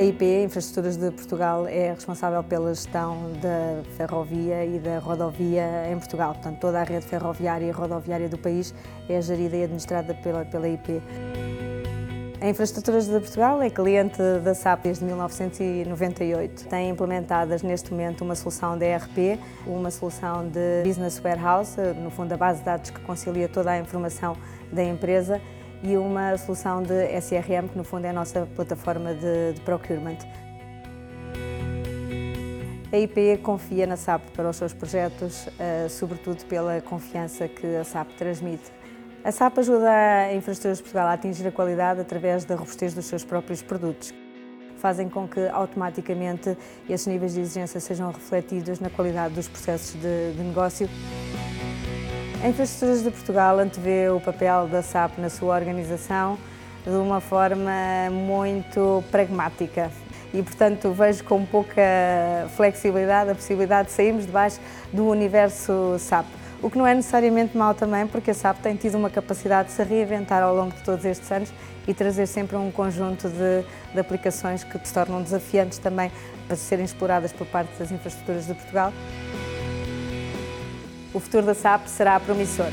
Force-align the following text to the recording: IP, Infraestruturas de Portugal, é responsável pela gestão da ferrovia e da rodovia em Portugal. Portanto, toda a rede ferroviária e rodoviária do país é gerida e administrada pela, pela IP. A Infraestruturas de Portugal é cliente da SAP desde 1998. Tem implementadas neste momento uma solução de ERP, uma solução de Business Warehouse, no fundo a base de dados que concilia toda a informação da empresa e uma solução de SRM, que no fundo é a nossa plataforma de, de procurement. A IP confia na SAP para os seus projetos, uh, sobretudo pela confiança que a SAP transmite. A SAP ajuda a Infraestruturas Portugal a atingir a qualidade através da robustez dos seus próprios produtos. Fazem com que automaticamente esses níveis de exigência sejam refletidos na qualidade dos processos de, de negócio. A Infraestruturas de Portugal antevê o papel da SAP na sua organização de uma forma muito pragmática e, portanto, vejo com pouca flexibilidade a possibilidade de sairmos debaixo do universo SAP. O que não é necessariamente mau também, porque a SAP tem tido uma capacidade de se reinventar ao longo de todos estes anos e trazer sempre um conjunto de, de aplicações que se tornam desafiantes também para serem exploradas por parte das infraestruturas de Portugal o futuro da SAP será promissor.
IP, 0.00 0.44
Infraestruturas 0.44 0.96
de 0.96 1.10
Portugal, 1.10 1.66
é 1.66 1.92
responsável 1.92 2.42
pela 2.42 2.74
gestão 2.74 3.32
da 3.40 3.82
ferrovia 3.96 4.64
e 4.64 4.78
da 4.78 4.98
rodovia 4.98 5.90
em 5.90 5.98
Portugal. 5.98 6.34
Portanto, 6.34 6.58
toda 6.58 6.80
a 6.80 6.84
rede 6.84 7.06
ferroviária 7.06 7.66
e 7.66 7.70
rodoviária 7.70 8.28
do 8.28 8.36
país 8.36 8.74
é 9.08 9.20
gerida 9.20 9.56
e 9.56 9.62
administrada 9.64 10.14
pela, 10.14 10.44
pela 10.44 10.68
IP. 10.68 11.00
A 12.40 12.48
Infraestruturas 12.48 13.06
de 13.06 13.18
Portugal 13.20 13.62
é 13.62 13.70
cliente 13.70 14.18
da 14.42 14.54
SAP 14.54 14.82
desde 14.82 15.04
1998. 15.04 16.66
Tem 16.68 16.90
implementadas 16.90 17.62
neste 17.62 17.90
momento 17.90 18.22
uma 18.22 18.34
solução 18.34 18.76
de 18.76 18.84
ERP, 18.84 19.40
uma 19.66 19.90
solução 19.90 20.48
de 20.48 20.82
Business 20.84 21.20
Warehouse, 21.24 21.80
no 22.02 22.10
fundo 22.10 22.32
a 22.32 22.36
base 22.36 22.58
de 22.58 22.64
dados 22.66 22.90
que 22.90 23.00
concilia 23.00 23.48
toda 23.48 23.70
a 23.70 23.78
informação 23.78 24.36
da 24.72 24.82
empresa 24.82 25.40
e 25.84 25.98
uma 25.98 26.36
solução 26.38 26.82
de 26.82 27.06
SRM, 27.20 27.68
que 27.68 27.76
no 27.76 27.84
fundo 27.84 28.06
é 28.06 28.10
a 28.10 28.12
nossa 28.12 28.48
plataforma 28.56 29.12
de, 29.14 29.52
de 29.52 29.60
procurement. 29.60 30.16
A 32.90 32.96
IP 32.96 33.38
confia 33.42 33.86
na 33.86 33.96
SAP 33.96 34.22
para 34.34 34.48
os 34.48 34.56
seus 34.56 34.72
projetos, 34.72 35.46
uh, 35.46 35.88
sobretudo 35.90 36.42
pela 36.46 36.80
confiança 36.80 37.46
que 37.48 37.66
a 37.76 37.84
SAP 37.84 38.08
transmite. 38.16 38.72
A 39.22 39.30
SAP 39.30 39.58
ajuda 39.58 39.90
a 39.90 40.34
Infraestruturas 40.34 40.80
Portugal 40.80 41.08
a 41.08 41.12
atingir 41.12 41.46
a 41.46 41.52
qualidade 41.52 42.00
através 42.00 42.44
da 42.44 42.54
robustez 42.54 42.94
dos 42.94 43.04
seus 43.04 43.24
próprios 43.24 43.62
produtos. 43.62 44.14
Fazem 44.78 45.08
com 45.08 45.26
que 45.26 45.48
automaticamente 45.48 46.56
esses 46.88 47.06
níveis 47.06 47.34
de 47.34 47.40
exigência 47.40 47.80
sejam 47.80 48.10
refletidos 48.10 48.80
na 48.80 48.90
qualidade 48.90 49.34
dos 49.34 49.48
processos 49.48 49.94
de, 50.00 50.32
de 50.32 50.42
negócio. 50.42 50.88
A 52.44 52.48
Infraestruturas 52.48 53.02
de 53.02 53.10
Portugal 53.10 53.58
antevê 53.58 54.10
o 54.10 54.20
papel 54.20 54.68
da 54.68 54.82
SAP 54.82 55.16
na 55.16 55.30
sua 55.30 55.54
organização 55.54 56.38
de 56.84 56.90
uma 56.90 57.18
forma 57.18 57.72
muito 58.12 59.02
pragmática 59.10 59.90
e, 60.30 60.42
portanto, 60.42 60.92
vejo 60.92 61.24
com 61.24 61.42
pouca 61.46 61.80
flexibilidade 62.54 63.30
a 63.30 63.34
possibilidade 63.34 63.88
de 63.88 63.94
sairmos 63.94 64.26
debaixo 64.26 64.60
do 64.92 65.06
universo 65.06 65.96
SAP. 65.98 66.26
O 66.60 66.68
que 66.68 66.76
não 66.76 66.86
é 66.86 66.94
necessariamente 66.94 67.56
mau 67.56 67.72
também, 67.72 68.06
porque 68.06 68.30
a 68.30 68.34
SAP 68.34 68.58
tem 68.58 68.76
tido 68.76 68.98
uma 68.98 69.08
capacidade 69.08 69.68
de 69.68 69.74
se 69.74 69.82
reinventar 69.82 70.42
ao 70.42 70.54
longo 70.54 70.74
de 70.74 70.82
todos 70.82 71.06
estes 71.06 71.32
anos 71.32 71.50
e 71.88 71.94
trazer 71.94 72.26
sempre 72.26 72.58
um 72.58 72.70
conjunto 72.70 73.26
de, 73.26 73.64
de 73.94 73.98
aplicações 73.98 74.62
que 74.62 74.78
se 74.86 74.92
tornam 74.92 75.22
desafiantes 75.22 75.78
também 75.78 76.12
para 76.46 76.56
serem 76.56 76.84
exploradas 76.84 77.32
por 77.32 77.46
parte 77.46 77.70
das 77.78 77.90
infraestruturas 77.90 78.46
de 78.46 78.52
Portugal 78.52 78.92
o 81.14 81.20
futuro 81.20 81.46
da 81.46 81.54
SAP 81.54 81.86
será 81.86 82.18
promissor. 82.20 82.66